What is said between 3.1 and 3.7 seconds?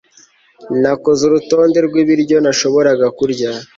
kurya